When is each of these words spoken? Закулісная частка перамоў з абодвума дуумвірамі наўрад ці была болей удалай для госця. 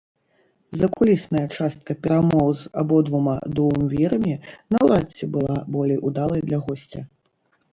Закулісная 0.81 1.43
частка 1.57 1.91
перамоў 2.05 2.47
з 2.61 2.71
абодвума 2.83 3.35
дуумвірамі 3.59 4.33
наўрад 4.77 5.07
ці 5.19 5.25
была 5.37 5.55
болей 5.77 6.03
удалай 6.11 6.41
для 6.49 6.59
госця. 6.67 7.01